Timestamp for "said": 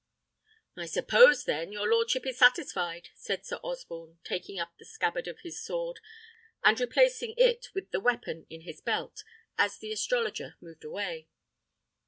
3.13-3.45